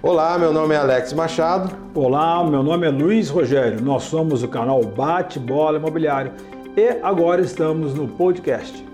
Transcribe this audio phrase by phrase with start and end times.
[0.00, 1.74] Olá, meu nome é Alex Machado.
[1.92, 3.80] Olá, meu nome é Luiz Rogério.
[3.82, 6.30] Nós somos o canal Bate Bola Imobiliário
[6.76, 8.86] e agora estamos no podcast.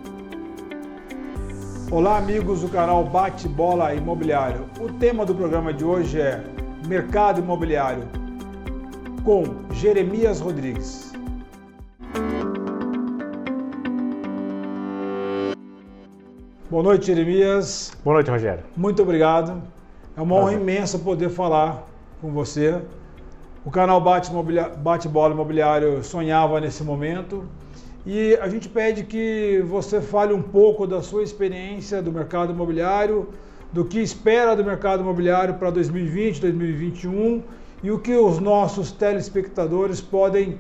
[1.91, 4.65] Olá, amigos do canal Bate Bola Imobiliário.
[4.81, 6.43] O tema do programa de hoje é
[6.87, 8.09] Mercado Imobiliário
[9.23, 9.45] com
[9.75, 11.13] Jeremias Rodrigues.
[16.71, 17.95] Boa noite, Jeremias.
[18.03, 18.65] Boa noite, Rogério.
[18.75, 19.74] Muito obrigado.
[20.17, 21.89] É uma honra imensa poder falar
[22.21, 22.81] com você.
[23.65, 24.31] O canal Bate,
[24.79, 27.45] Bate Bola Imobiliário sonhava nesse momento
[28.07, 33.31] e a gente pede que você fale um pouco da sua experiência do mercado imobiliário,
[33.73, 37.43] do que espera do mercado imobiliário para 2020, 2021
[37.83, 40.59] e o que os nossos telespectadores podem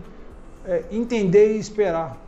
[0.66, 2.18] é, entender e esperar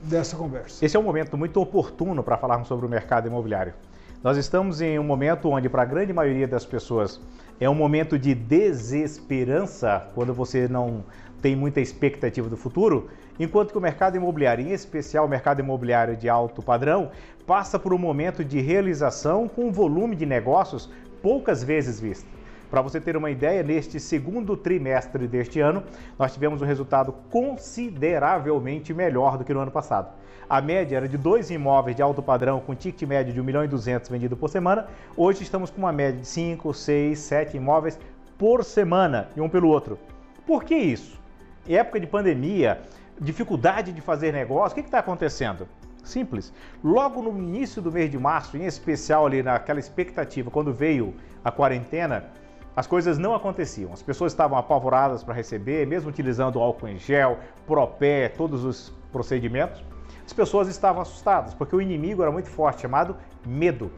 [0.00, 0.84] dessa conversa.
[0.84, 3.74] Esse é um momento muito oportuno para falarmos sobre o mercado imobiliário.
[4.24, 7.20] Nós estamos em um momento onde, para a grande maioria das pessoas,
[7.60, 11.04] é um momento de desesperança, quando você não
[11.42, 16.16] tem muita expectativa do futuro, enquanto que o mercado imobiliário, em especial o mercado imobiliário
[16.16, 17.10] de alto padrão,
[17.46, 22.26] passa por um momento de realização com um volume de negócios poucas vezes visto.
[22.70, 25.82] Para você ter uma ideia, neste segundo trimestre deste ano,
[26.18, 30.12] nós tivemos um resultado consideravelmente melhor do que no ano passado.
[30.48, 33.64] A média era de dois imóveis de alto padrão com ticket médio de 1 milhão
[33.64, 34.86] e 200 vendido por semana.
[35.16, 37.98] Hoje estamos com uma média de 5, 6, 7 imóveis
[38.36, 39.98] por semana e um pelo outro.
[40.46, 41.18] Por que isso?
[41.66, 42.80] Em época de pandemia,
[43.18, 45.66] dificuldade de fazer negócio, o que está acontecendo?
[46.02, 46.52] Simples.
[46.82, 51.50] Logo no início do mês de março, em especial ali naquela expectativa, quando veio a
[51.50, 52.24] quarentena,
[52.76, 53.92] as coisas não aconteciam.
[53.92, 59.82] As pessoas estavam apavoradas para receber, mesmo utilizando álcool em gel, propé, todos os procedimentos
[60.26, 63.16] as pessoas estavam assustadas, porque o inimigo era muito forte, chamado
[63.46, 63.90] medo.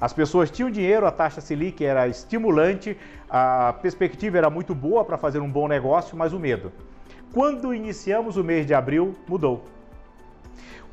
[0.00, 2.96] As pessoas tinham dinheiro, a taxa Selic era estimulante,
[3.30, 6.70] a perspectiva era muito boa para fazer um bom negócio, mas o medo.
[7.32, 9.64] Quando iniciamos o mês de abril, mudou.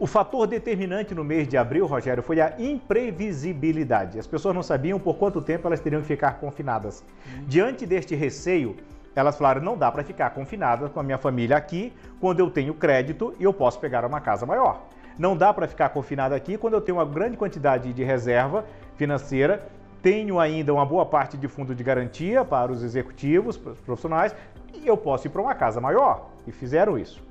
[0.01, 4.17] O fator determinante no mês de abril, Rogério, foi a imprevisibilidade.
[4.17, 7.05] As pessoas não sabiam por quanto tempo elas teriam que ficar confinadas.
[7.45, 8.75] Diante deste receio,
[9.15, 12.73] elas falaram: não dá para ficar confinada com a minha família aqui quando eu tenho
[12.73, 14.87] crédito e eu posso pegar uma casa maior.
[15.19, 19.69] Não dá para ficar confinada aqui quando eu tenho uma grande quantidade de reserva financeira,
[20.01, 24.35] tenho ainda uma boa parte de fundo de garantia para os executivos, para os profissionais,
[24.73, 26.31] e eu posso ir para uma casa maior.
[26.47, 27.29] E fizeram isso.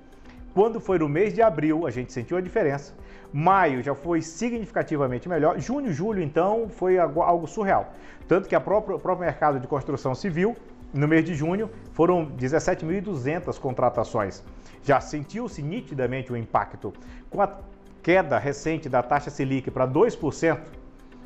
[0.53, 2.93] Quando foi no mês de abril, a gente sentiu a diferença.
[3.33, 5.59] Maio já foi significativamente melhor.
[5.61, 7.93] Junho, julho, então, foi algo surreal.
[8.27, 10.57] Tanto que a própria, o próprio mercado de construção civil
[10.93, 14.43] no mês de junho, foram 17.200 contratações.
[14.83, 16.93] Já sentiu-se nitidamente o impacto.
[17.31, 17.59] Com a
[18.03, 20.59] queda recente da taxa Selic para 2%,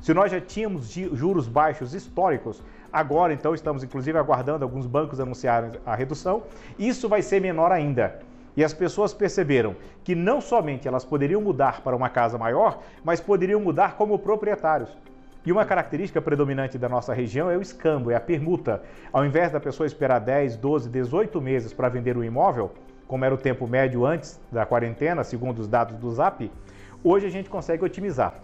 [0.02, 5.70] se nós já tínhamos juros baixos históricos, agora então estamos inclusive aguardando alguns bancos anunciarem
[5.86, 6.42] a redução,
[6.78, 8.20] isso vai ser menor ainda.
[8.56, 13.20] E as pessoas perceberam que não somente elas poderiam mudar para uma casa maior, mas
[13.20, 14.96] poderiam mudar como proprietários.
[15.46, 18.82] E uma característica predominante da nossa região é o escambo, é a permuta.
[19.12, 22.70] Ao invés da pessoa esperar 10, 12, 18 meses para vender o imóvel,
[23.06, 26.50] como era o tempo médio antes da quarentena, segundo os dados do Zap,
[27.02, 28.34] hoje a gente consegue otimizar.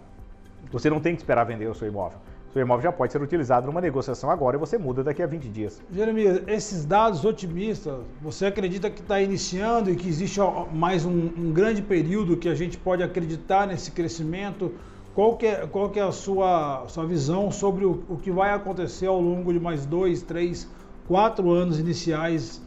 [0.71, 2.19] Você não tem que esperar vender o seu imóvel.
[2.53, 5.47] Seu imóvel já pode ser utilizado numa negociação agora e você muda daqui a 20
[5.47, 5.81] dias.
[5.89, 10.39] Jeremias, esses dados otimistas, você acredita que está iniciando e que existe
[10.73, 14.73] mais um, um grande período que a gente pode acreditar nesse crescimento?
[15.15, 18.53] Qual que é, qual que é a sua, sua visão sobre o, o que vai
[18.53, 20.67] acontecer ao longo de mais dois, três,
[21.07, 22.61] quatro anos iniciais,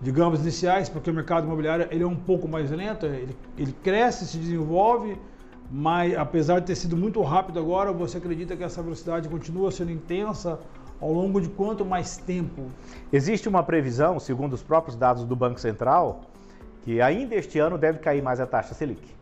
[0.00, 4.26] digamos iniciais, porque o mercado imobiliário ele é um pouco mais lento, ele, ele cresce,
[4.26, 5.18] se desenvolve,
[5.70, 9.92] mas apesar de ter sido muito rápido agora, você acredita que essa velocidade continua sendo
[9.92, 10.58] intensa
[11.00, 12.66] ao longo de quanto mais tempo?
[13.12, 16.22] Existe uma previsão, segundo os próprios dados do Banco Central,
[16.82, 19.14] que ainda este ano deve cair mais a taxa Selic.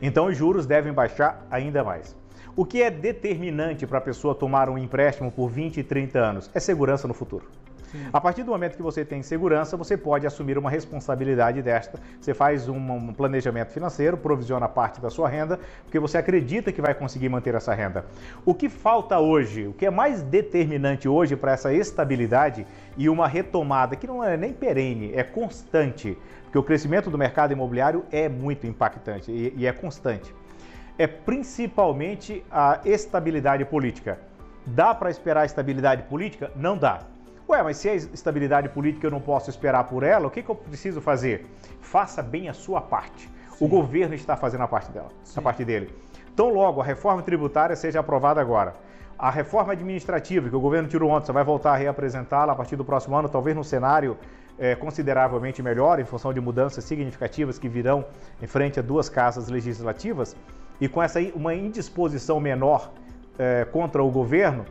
[0.00, 2.16] Então os juros devem baixar ainda mais.
[2.56, 6.50] O que é determinante para a pessoa tomar um empréstimo por 20 e 30 anos?
[6.54, 7.46] É segurança no futuro.
[8.12, 11.98] A partir do momento que você tem segurança, você pode assumir uma responsabilidade desta.
[12.20, 16.94] Você faz um, planejamento financeiro, provisiona parte da sua renda, porque você acredita que vai
[16.94, 18.04] conseguir manter essa renda.
[18.44, 22.66] O que falta hoje, o que é mais determinante hoje para essa estabilidade
[22.96, 27.52] e uma retomada que não é nem perene, é constante, porque o crescimento do mercado
[27.52, 30.34] imobiliário é muito impactante e, e é constante.
[30.98, 34.18] É principalmente a estabilidade política.
[34.66, 36.50] Dá para esperar estabilidade política?
[36.54, 37.00] Não dá.
[37.50, 40.48] Ué, mas se é estabilidade política eu não posso esperar por ela, o que, que
[40.48, 41.46] eu preciso fazer?
[41.80, 43.28] Faça bem a sua parte.
[43.28, 43.64] Sim.
[43.64, 45.40] O governo está fazendo a parte dela, Sim.
[45.40, 45.92] a parte dele.
[46.32, 48.74] Então, logo a reforma tributária seja aprovada agora
[49.18, 52.76] A reforma administrativa que o governo tirou ontem, você vai voltar a reapresentá-la a partir
[52.76, 54.16] do próximo ano, talvez num cenário
[54.56, 58.04] é, consideravelmente melhor, em função de mudanças significativas que virão
[58.40, 60.36] em frente a duas casas legislativas,
[60.80, 62.92] e com essa uma indisposição menor
[63.36, 64.64] é, contra o governo,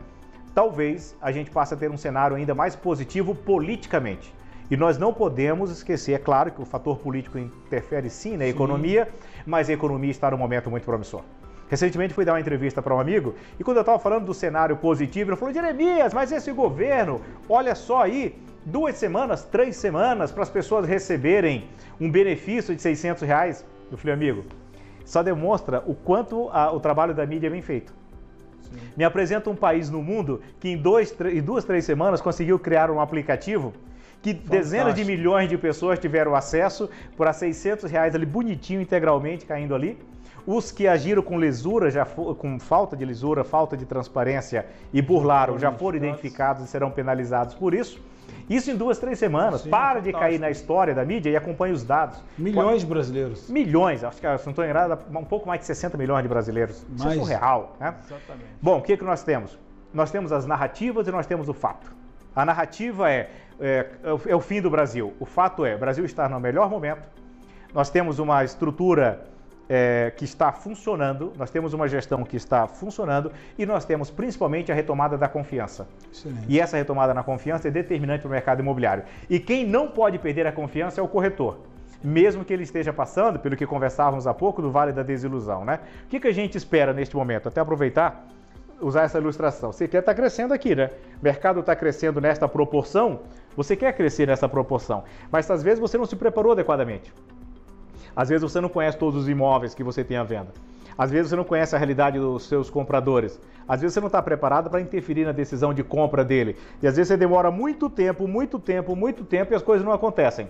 [0.54, 4.34] talvez a gente passe a ter um cenário ainda mais positivo politicamente.
[4.70, 8.50] E nós não podemos esquecer, é claro que o fator político interfere sim na sim.
[8.50, 9.08] economia,
[9.44, 11.22] mas a economia está num momento muito promissor.
[11.68, 14.76] Recentemente fui dar uma entrevista para um amigo e quando eu estava falando do cenário
[14.76, 20.42] positivo, ele falou: Jeremias, mas esse governo, olha só aí, duas semanas, três semanas para
[20.42, 21.68] as pessoas receberem
[22.00, 23.64] um benefício de 600 reais.
[23.90, 24.44] Eu falei, amigo,
[25.04, 27.92] só demonstra o quanto a, o trabalho da mídia é bem feito.
[28.72, 28.78] Sim.
[28.96, 32.90] Me apresenta um país no mundo que em, dois, em duas, três semanas conseguiu criar
[32.90, 33.72] um aplicativo
[34.22, 34.50] que Fantástico.
[34.50, 39.98] dezenas de milhões de pessoas tiveram acesso por 600 reais ali bonitinho, integralmente caindo ali.
[40.46, 45.00] Os que agiram com lisura, já for, com falta de lisura, falta de transparência e
[45.02, 48.00] burlaram, já foram identificados e serão penalizados por isso.
[48.48, 49.62] Isso em duas, três semanas.
[49.62, 52.22] Sim, Para de cair na história da mídia e acompanhe os dados.
[52.36, 53.48] Milhões de brasileiros.
[53.48, 56.84] Milhões, acho que, se não estou enganado, um pouco mais de 60 milhões de brasileiros.
[56.96, 57.76] Isso é surreal.
[57.78, 57.94] Né?
[58.04, 58.46] Exatamente.
[58.60, 59.58] Bom, o que, que nós temos?
[59.92, 61.92] Nós temos as narrativas e nós temos o fato.
[62.34, 63.30] A narrativa é,
[63.60, 63.86] é,
[64.26, 65.12] é o fim do Brasil.
[65.18, 67.08] O fato é, o Brasil está no melhor momento.
[67.74, 69.26] Nós temos uma estrutura
[69.72, 74.72] é, que está funcionando, nós temos uma gestão que está funcionando e nós temos principalmente
[74.72, 75.86] a retomada da confiança.
[76.12, 76.44] Excelente.
[76.48, 79.04] E essa retomada na confiança é determinante para o mercado imobiliário.
[79.30, 81.60] E quem não pode perder a confiança é o corretor.
[82.02, 85.64] Mesmo que ele esteja passando, pelo que conversávamos há pouco, do Vale da Desilusão.
[85.64, 85.78] Né?
[86.06, 87.46] O que, que a gente espera neste momento?
[87.46, 88.26] Até aproveitar,
[88.80, 89.70] usar essa ilustração.
[89.70, 90.90] Você quer estar tá crescendo aqui, né?
[91.20, 93.20] O mercado está crescendo nesta proporção,
[93.56, 97.12] você quer crescer nessa proporção, mas às vezes você não se preparou adequadamente.
[98.14, 100.48] Às vezes você não conhece todos os imóveis que você tem à venda.
[100.96, 103.40] Às vezes você não conhece a realidade dos seus compradores.
[103.66, 106.56] Às vezes você não está preparado para interferir na decisão de compra dele.
[106.82, 109.92] E às vezes você demora muito tempo, muito tempo, muito tempo e as coisas não
[109.92, 110.48] acontecem.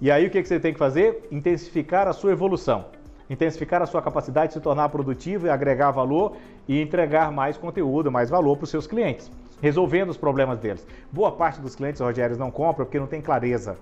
[0.00, 1.28] E aí o que você tem que fazer?
[1.30, 2.86] Intensificar a sua evolução.
[3.28, 6.36] Intensificar a sua capacidade de se tornar produtivo e agregar valor
[6.66, 9.30] e entregar mais conteúdo, mais valor para os seus clientes,
[9.62, 10.86] resolvendo os problemas deles.
[11.12, 13.76] Boa parte dos clientes, Rogério, não compra porque não tem clareza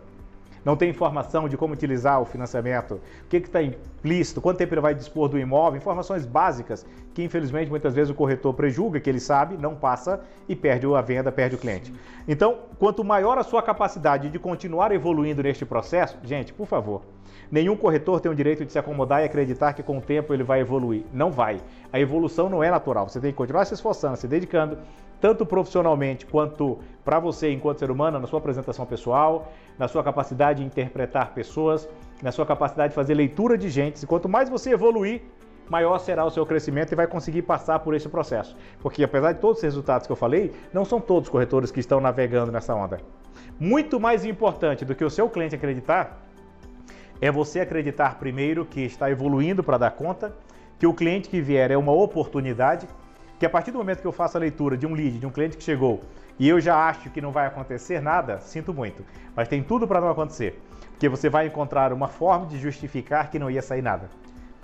[0.65, 4.81] não tem informação de como utilizar o financiamento, o que está implícito, quanto tempo ele
[4.81, 9.21] vai dispor do imóvel, informações básicas que infelizmente muitas vezes o corretor prejulga que ele
[9.21, 11.93] sabe, não passa e perde a venda, perde o cliente.
[12.27, 17.03] Então, quanto maior a sua capacidade de continuar evoluindo neste processo, gente, por favor,
[17.51, 20.43] nenhum corretor tem o direito de se acomodar e acreditar que com o tempo ele
[20.43, 21.05] vai evoluir.
[21.13, 21.61] Não vai.
[21.93, 23.09] A evolução não é natural.
[23.09, 24.79] Você tem que continuar se esforçando, se dedicando,
[25.23, 30.59] tanto profissionalmente quanto para você enquanto ser humano, na sua apresentação pessoal, na sua capacidade
[30.59, 31.89] de interpretar pessoas,
[32.21, 34.03] na sua capacidade de fazer leitura de gente.
[34.03, 35.23] E quanto mais você evoluir,
[35.71, 38.57] maior será o seu crescimento e vai conseguir passar por esse processo.
[38.81, 41.79] Porque apesar de todos os resultados que eu falei, não são todos os corretores que
[41.79, 42.99] estão navegando nessa onda.
[43.61, 46.21] Muito mais importante do que o seu cliente acreditar
[47.21, 50.35] é você acreditar primeiro que está evoluindo para dar conta,
[50.81, 52.89] que o cliente que vier é uma oportunidade
[53.43, 55.31] que a partir do momento que eu faço a leitura de um lead, de um
[55.31, 56.01] cliente que chegou,
[56.39, 59.05] e eu já acho que não vai acontecer nada, sinto muito.
[59.35, 60.63] Mas tem tudo para não acontecer.
[60.91, 64.09] Porque você vai encontrar uma forma de justificar que não ia sair nada.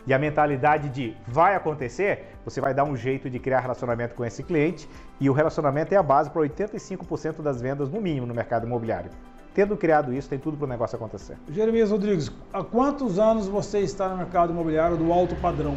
[0.06, 4.24] E a mentalidade de vai acontecer, você vai dar um jeito de criar relacionamento com
[4.24, 4.88] esse cliente,
[5.18, 9.10] e o relacionamento é a base para 85% das vendas, no mínimo, no mercado imobiliário.
[9.58, 11.36] Tendo criado isso, tem tudo para o negócio acontecer.
[11.50, 15.74] Jeremias Rodrigues, há quantos anos você está no mercado imobiliário do alto padrão?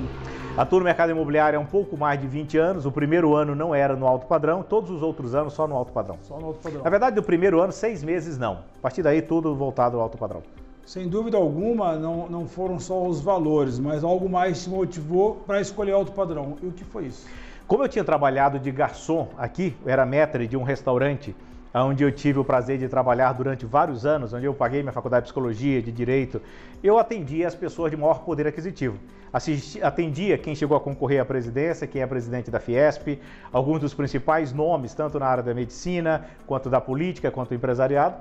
[0.55, 2.85] Atuo no mercado imobiliário há um pouco mais de 20 anos.
[2.85, 5.91] O primeiro ano não era no alto padrão, todos os outros anos só no alto
[5.91, 6.15] padrão.
[6.21, 6.83] Só no alto padrão.
[6.83, 8.59] Na verdade, do primeiro ano, seis meses não.
[8.77, 10.43] A partir daí, tudo voltado ao alto padrão.
[10.85, 15.59] Sem dúvida alguma, não, não foram só os valores, mas algo mais te motivou para
[15.59, 16.55] escolher alto padrão.
[16.61, 17.25] E o que foi isso?
[17.67, 21.35] Como eu tinha trabalhado de garçom aqui, era maître de um restaurante
[21.73, 25.23] onde eu tive o prazer de trabalhar durante vários anos, onde eu paguei minha faculdade
[25.23, 26.41] de psicologia, de direito,
[26.83, 28.97] eu atendia as pessoas de maior poder aquisitivo.
[29.31, 33.17] Assisti, atendia quem chegou a concorrer à presidência, quem é presidente da Fiesp,
[33.53, 38.15] alguns dos principais nomes, tanto na área da medicina, quanto da política, quanto do empresariado.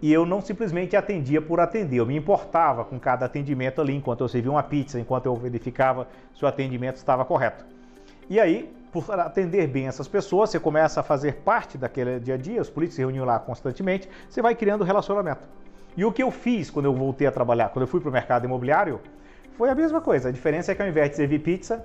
[0.00, 4.22] E eu não simplesmente atendia por atender, eu me importava com cada atendimento ali, enquanto
[4.22, 7.64] eu servia uma pizza, enquanto eu verificava se o atendimento estava correto.
[8.28, 12.36] E aí, por atender bem essas pessoas, você começa a fazer parte daquele dia a
[12.36, 15.40] dia, os políticos se reuniam lá constantemente, você vai criando relacionamento.
[15.96, 18.12] E o que eu fiz quando eu voltei a trabalhar, quando eu fui para o
[18.12, 19.00] mercado imobiliário,
[19.56, 20.28] foi a mesma coisa.
[20.28, 21.82] A diferença é que ao invés de servir pizza,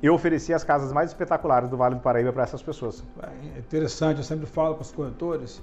[0.00, 3.02] eu ofereci as casas mais espetaculares do Vale do Paraíba para essas pessoas.
[3.22, 5.60] É interessante, eu sempre falo para os corretores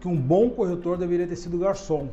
[0.00, 2.08] que um bom corretor deveria ter sido garçom.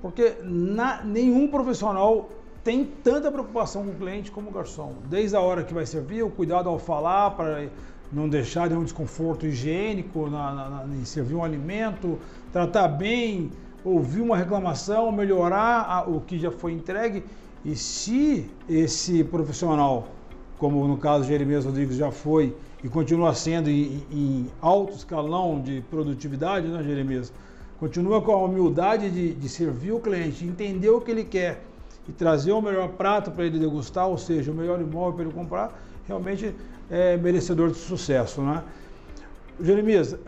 [0.00, 2.28] Porque na, nenhum profissional
[2.64, 4.94] tem tanta preocupação com o cliente como o garçom.
[5.08, 7.68] Desde a hora que vai servir, o cuidado ao falar, para
[8.12, 12.18] não deixar nenhum desconforto higiênico na, na, na, em servir um alimento,
[12.52, 13.50] tratar bem,
[13.84, 17.24] ouvir uma reclamação, melhorar a, o que já foi entregue.
[17.64, 20.08] E se esse profissional,
[20.58, 25.60] como no caso de Jeremias Rodrigues já foi e continua sendo em, em alto escalão
[25.60, 27.32] de produtividade, né, Jeremias?
[27.78, 31.62] Continua com a humildade de, de servir o cliente, entender o que ele quer
[32.08, 35.32] e trazer o melhor prato para ele degustar, ou seja, o melhor imóvel para ele
[35.32, 36.54] comprar, realmente
[36.90, 38.62] é merecedor de sucesso, né?
[39.60, 40.18] Jeremias, é,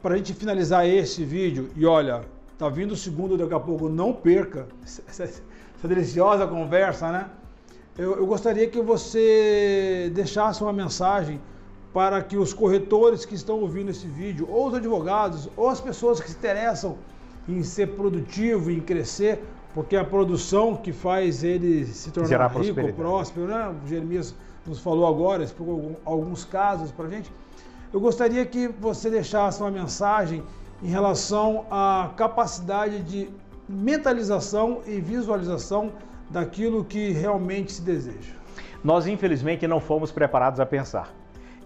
[0.00, 2.22] para a gente finalizar esse vídeo, e olha,
[2.56, 5.42] tá vindo o segundo daqui a pouco, não perca essa, essa
[5.88, 7.28] deliciosa conversa, né?
[7.98, 11.40] Eu, eu, gostaria que você deixasse uma mensagem
[11.92, 16.20] para que os corretores que estão ouvindo esse vídeo, ou os advogados, ou as pessoas
[16.20, 16.96] que se interessam
[17.48, 19.44] em ser produtivo, em crescer,
[19.74, 23.74] porque é a produção que faz ele se tornar rico, próspero, né?
[23.84, 27.30] O Jeremias nos falou agora, explicou alguns casos para a gente.
[27.92, 30.42] Eu gostaria que você deixasse uma mensagem
[30.82, 33.28] em relação à capacidade de
[33.68, 35.92] mentalização e visualização
[36.30, 38.34] daquilo que realmente se deseja.
[38.82, 41.12] Nós, infelizmente, não fomos preparados a pensar.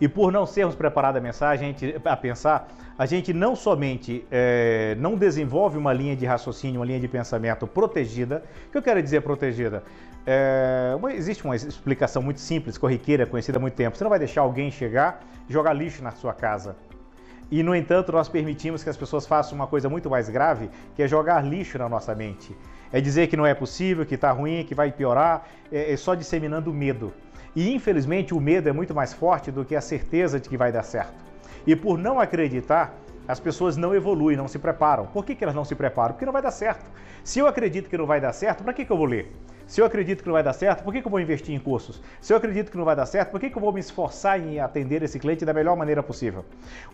[0.01, 1.75] E por não sermos preparados a, mensagem,
[2.05, 7.01] a, pensar, a gente não somente é, não desenvolve uma linha de raciocínio, uma linha
[7.01, 8.45] de pensamento protegida.
[8.69, 9.83] O que eu quero dizer protegida?
[10.25, 13.97] É, uma, existe uma explicação muito simples, corriqueira, conhecida há muito tempo.
[13.97, 16.77] Você não vai deixar alguém chegar e jogar lixo na sua casa.
[17.51, 21.03] E, no entanto, nós permitimos que as pessoas façam uma coisa muito mais grave, que
[21.03, 22.55] é jogar lixo na nossa mente.
[22.93, 26.15] É dizer que não é possível, que está ruim, que vai piorar, é, é só
[26.15, 27.13] disseminando medo.
[27.59, 30.71] E infelizmente o medo é muito mais forte do que a certeza de que vai
[30.71, 31.13] dar certo.
[31.67, 32.95] E por não acreditar,
[33.27, 35.07] as pessoas não evoluem, não se preparam.
[35.07, 36.15] Por que, que elas não se preparam?
[36.15, 36.89] Porque não vai dar certo.
[37.25, 39.35] Se eu acredito que não vai dar certo, para que, que eu vou ler?
[39.69, 41.59] Se eu acredito que não vai dar certo, por que, que eu vou investir em
[41.59, 42.01] cursos?
[42.23, 44.41] Se eu acredito que não vai dar certo, por que, que eu vou me esforçar
[44.41, 46.43] em atender esse cliente da melhor maneira possível?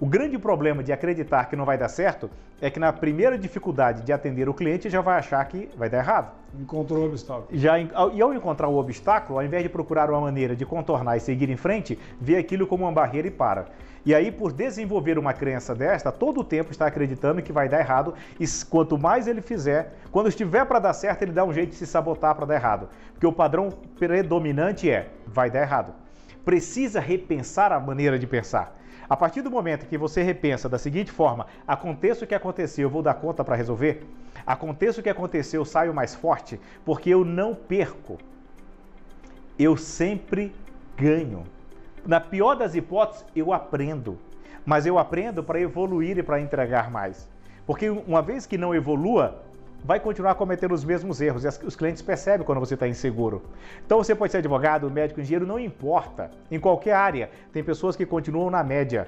[0.00, 2.28] O grande problema de acreditar que não vai dar certo
[2.60, 5.98] é que na primeira dificuldade de atender o cliente já vai achar que vai dar
[5.98, 6.32] errado.
[6.58, 7.46] Encontrou o obstáculo.
[7.52, 11.20] Já, e ao encontrar o obstáculo, ao invés de procurar uma maneira de contornar e
[11.20, 13.66] seguir em frente, vê aquilo como uma barreira e para.
[14.06, 17.80] E aí, por desenvolver uma crença desta, todo o tempo está acreditando que vai dar
[17.80, 21.70] errado e quanto mais ele fizer, quando estiver para dar certo, ele dá um jeito
[21.70, 22.63] de se sabotar para dar errado.
[23.12, 25.94] Porque o padrão predominante é vai dar errado.
[26.44, 28.76] Precisa repensar a maneira de pensar.
[29.08, 32.90] A partir do momento que você repensa da seguinte forma: aconteça o que aconteceu, eu
[32.90, 34.06] vou dar conta para resolver.
[34.46, 38.18] Aconteça o que aconteceu, eu saio mais forte, porque eu não perco.
[39.58, 40.54] Eu sempre
[40.96, 41.44] ganho
[42.06, 44.18] na pior das hipóteses, eu aprendo.
[44.64, 47.28] Mas eu aprendo para evoluir e para entregar mais.
[47.66, 49.42] Porque uma vez que não evolua,
[49.84, 51.44] vai continuar cometendo os mesmos erros.
[51.44, 53.42] E os clientes percebem quando você está inseguro.
[53.84, 56.30] Então você pode ser advogado, médico, engenheiro, não importa.
[56.50, 59.06] Em qualquer área, tem pessoas que continuam na média.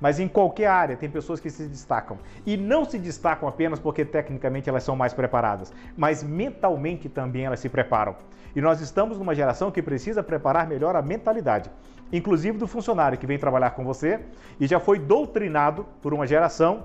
[0.00, 2.18] Mas em qualquer área tem pessoas que se destacam.
[2.46, 7.60] E não se destacam apenas porque tecnicamente elas são mais preparadas, mas mentalmente também elas
[7.60, 8.16] se preparam.
[8.56, 11.70] E nós estamos numa geração que precisa preparar melhor a mentalidade
[12.12, 14.20] inclusive do funcionário que vem trabalhar com você
[14.60, 16.84] e já foi doutrinado por uma geração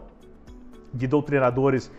[0.92, 1.92] de doutrinadores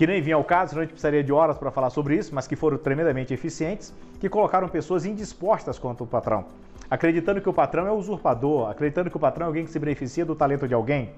[0.00, 2.46] que nem vinha ao caso, a gente precisaria de horas para falar sobre isso, mas
[2.46, 6.46] que foram tremendamente eficientes, que colocaram pessoas indispostas contra o patrão,
[6.90, 10.24] acreditando que o patrão é usurpador, acreditando que o patrão é alguém que se beneficia
[10.24, 11.10] do talento de alguém.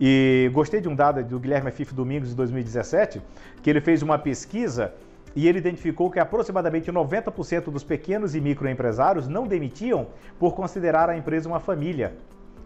[0.00, 3.20] E gostei de um dado do Guilherme Fif Domingos de 2017,
[3.62, 4.94] que ele fez uma pesquisa
[5.36, 10.06] e ele identificou que aproximadamente 90% dos pequenos e microempresários não demitiam
[10.38, 12.14] por considerar a empresa uma família.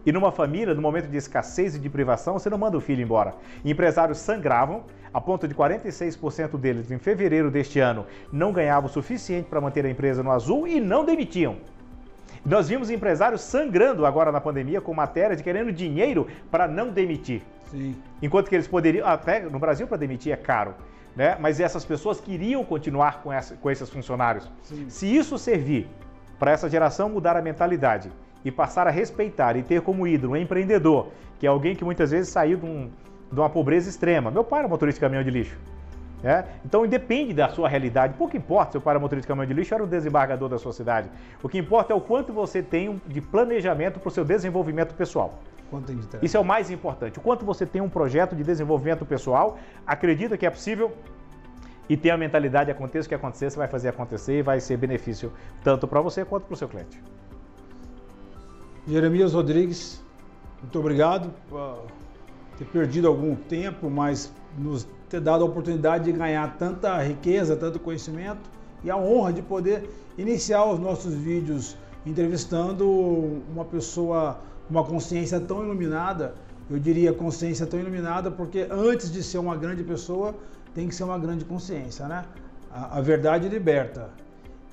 [0.05, 3.01] E numa família, no momento de escassez e de privação, você não manda o filho
[3.01, 3.33] embora.
[3.63, 4.83] Empresários sangravam,
[5.13, 9.85] a ponto de 46% deles, em fevereiro deste ano, não ganhavam o suficiente para manter
[9.85, 11.57] a empresa no azul e não demitiam.
[12.45, 17.41] Nós vimos empresários sangrando agora na pandemia com matéria de querendo dinheiro para não demitir.
[17.71, 17.95] Sim.
[18.21, 20.75] Enquanto que eles poderiam, até no Brasil para demitir é caro
[21.15, 21.37] né?
[21.39, 24.49] mas essas pessoas queriam continuar com, essa, com esses funcionários.
[24.63, 24.89] Sim.
[24.89, 25.87] Se isso servir
[26.39, 28.11] para essa geração mudar a mentalidade
[28.43, 32.11] e passar a respeitar e ter como ídolo um empreendedor, que é alguém que muitas
[32.11, 32.89] vezes saiu de, um,
[33.33, 34.29] de uma pobreza extrema.
[34.29, 35.57] Meu pai era motorista de caminhão de lixo.
[36.23, 36.45] É?
[36.63, 38.13] Então independe da sua realidade.
[38.13, 40.47] Pouco importa se o pai era motorista de caminhão de lixo ou era o desembargador
[40.47, 41.09] da sua cidade.
[41.41, 45.33] O que importa é o quanto você tem de planejamento para o seu desenvolvimento pessoal.
[46.21, 47.19] Isso é o mais importante.
[47.19, 50.93] O quanto você tem um projeto de desenvolvimento pessoal, acredita que é possível
[51.89, 54.77] e tem a mentalidade, aconteça o que acontecer, você vai fazer acontecer e vai ser
[54.77, 57.01] benefício tanto para você quanto para o seu cliente.
[58.87, 60.01] Jeremias Rodrigues,
[60.61, 61.85] muito obrigado por
[62.57, 67.79] ter perdido algum tempo, mas nos ter dado a oportunidade de ganhar tanta riqueza, tanto
[67.79, 68.49] conhecimento
[68.83, 75.63] e a honra de poder iniciar os nossos vídeos entrevistando uma pessoa uma consciência tão
[75.63, 76.35] iluminada,
[76.69, 80.33] eu diria consciência tão iluminada, porque antes de ser uma grande pessoa,
[80.73, 82.25] tem que ser uma grande consciência, né?
[82.71, 84.09] A, a verdade liberta.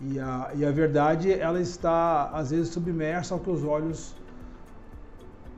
[0.00, 4.14] E a, e a verdade, ela está, às vezes, submersa ao que os olhos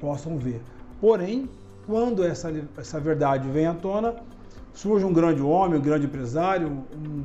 [0.00, 0.60] possam ver.
[1.00, 1.48] Porém,
[1.86, 4.16] quando essa, essa verdade vem à tona,
[4.72, 7.24] surge um grande homem, um grande empresário, um,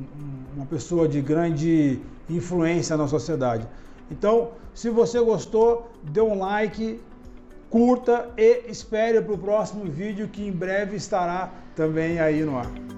[0.56, 3.66] uma pessoa de grande influência na sociedade.
[4.10, 7.00] Então, se você gostou, dê um like,
[7.70, 12.97] curta e espere para o próximo vídeo que em breve estará também aí no ar.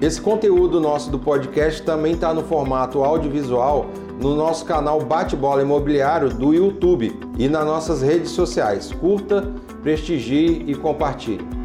[0.00, 3.86] Esse conteúdo nosso do podcast também está no formato audiovisual
[4.18, 8.90] no nosso canal Bate-Bola Imobiliário do YouTube e nas nossas redes sociais.
[8.92, 9.52] Curta,
[9.82, 11.59] prestigie e compartilhe.